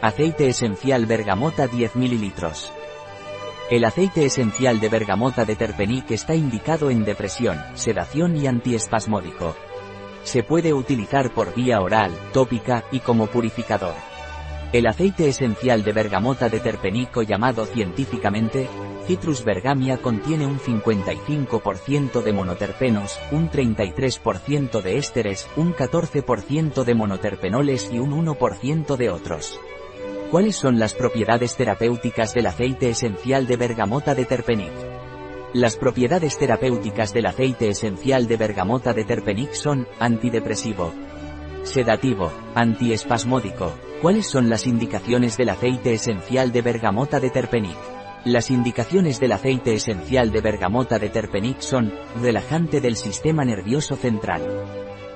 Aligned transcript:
Aceite 0.00 0.46
esencial 0.46 1.06
bergamota 1.06 1.66
10 1.66 1.96
ml. 1.96 2.32
El 3.68 3.84
aceite 3.84 4.24
esencial 4.26 4.78
de 4.78 4.88
bergamota 4.88 5.44
de 5.44 5.56
Terpenic 5.56 6.12
está 6.12 6.36
indicado 6.36 6.90
en 6.90 7.04
depresión, 7.04 7.60
sedación 7.74 8.36
y 8.36 8.46
antiespasmódico. 8.46 9.56
Se 10.22 10.44
puede 10.44 10.72
utilizar 10.72 11.34
por 11.34 11.52
vía 11.52 11.80
oral, 11.80 12.12
tópica 12.32 12.84
y 12.92 13.00
como 13.00 13.26
purificador. 13.26 13.94
El 14.72 14.86
aceite 14.86 15.28
esencial 15.28 15.82
de 15.82 15.92
bergamota 15.92 16.48
de 16.48 16.60
terpenico 16.60 17.22
llamado 17.22 17.66
científicamente, 17.66 18.68
Citrus 19.08 19.42
bergamia 19.42 19.96
contiene 19.96 20.46
un 20.46 20.60
55% 20.60 22.22
de 22.22 22.32
monoterpenos, 22.32 23.18
un 23.32 23.50
33% 23.50 24.80
de 24.80 24.98
ésteres, 24.98 25.48
un 25.56 25.74
14% 25.74 26.84
de 26.84 26.94
monoterpenoles 26.94 27.90
y 27.92 27.98
un 27.98 28.12
1% 28.12 28.96
de 28.96 29.10
otros. 29.10 29.58
¿Cuáles 30.30 30.56
son 30.56 30.78
las 30.78 30.92
propiedades 30.92 31.56
terapéuticas 31.56 32.34
del 32.34 32.48
aceite 32.48 32.90
esencial 32.90 33.46
de 33.46 33.56
bergamota 33.56 34.14
de 34.14 34.26
terpenic? 34.26 34.72
Las 35.54 35.76
propiedades 35.76 36.36
terapéuticas 36.38 37.14
del 37.14 37.24
aceite 37.24 37.70
esencial 37.70 38.28
de 38.28 38.36
bergamota 38.36 38.92
de 38.92 39.04
terpenic 39.04 39.54
son 39.54 39.88
antidepresivo, 39.98 40.92
sedativo, 41.62 42.30
antiespasmódico. 42.54 43.72
¿Cuáles 44.02 44.26
son 44.26 44.50
las 44.50 44.66
indicaciones 44.66 45.38
del 45.38 45.48
aceite 45.48 45.94
esencial 45.94 46.52
de 46.52 46.60
bergamota 46.60 47.20
de 47.20 47.30
terpenic? 47.30 47.78
Las 48.26 48.50
indicaciones 48.50 49.20
del 49.20 49.32
aceite 49.32 49.72
esencial 49.72 50.30
de 50.30 50.42
bergamota 50.42 50.98
de 50.98 51.08
terpenic 51.08 51.60
son, 51.60 51.90
relajante 52.20 52.82
del 52.82 52.96
sistema 52.96 53.46
nervioso 53.46 53.96
central. 53.96 54.42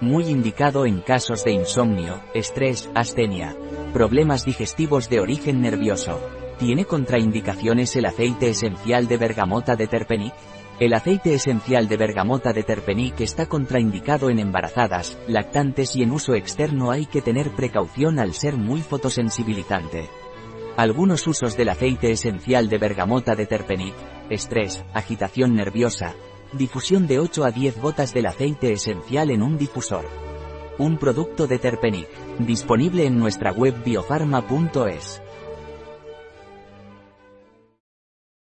Muy 0.01 0.25
indicado 0.25 0.87
en 0.87 1.01
casos 1.01 1.45
de 1.45 1.53
insomnio, 1.53 2.23
estrés, 2.33 2.89
astenia, 2.95 3.55
problemas 3.93 4.45
digestivos 4.45 5.09
de 5.11 5.21
origen 5.21 5.61
nervioso. 5.61 6.19
¿Tiene 6.59 6.87
contraindicaciones 6.87 7.95
el 7.97 8.07
aceite 8.07 8.49
esencial 8.49 9.07
de 9.07 9.19
bergamota 9.19 9.77
de 9.77 9.87
terpenic? 9.87 10.33
El 10.81 10.95
aceite 10.95 11.35
esencial 11.35 11.89
de 11.89 11.97
bergamota 11.99 12.53
de 12.53 12.63
terpenic 12.63 13.21
está 13.21 13.47
contraindicado 13.47 14.31
en 14.31 14.39
embarazadas, 14.39 15.19
lactantes 15.29 15.95
y 15.95 16.03
en 16.03 16.11
uso 16.11 16.35
externo 16.35 16.91
hay 16.91 17.05
que 17.07 17.21
tener 17.21 17.51
precaución 17.51 18.19
al 18.19 18.33
ser 18.33 18.57
muy 18.57 18.81
fotosensibilizante. 18.81 20.09
Algunos 20.77 21.27
usos 21.27 21.57
del 21.57 21.69
aceite 21.69 22.11
esencial 22.11 22.71
de 22.71 22.79
bergamota 22.79 23.35
de 23.35 23.47
terpenic, 23.47 23.95
estrés, 24.31 24.85
agitación 24.95 25.55
nerviosa, 25.55 26.15
difusión 26.55 27.07
de 27.07 27.19
8 27.19 27.45
a 27.45 27.51
10 27.51 27.81
gotas 27.81 28.15
del 28.15 28.27
aceite 28.27 28.73
esencial 28.73 29.31
en 29.31 29.43
un 29.43 29.59
difusor. 29.59 30.32
Un 30.79 30.97
producto 30.97 31.47
de 31.47 31.59
Terpenic, 31.59 32.09
disponible 32.39 33.07
en 33.07 33.19
nuestra 33.19 33.53
web 33.53 33.75
biofarma.es. 33.85 35.23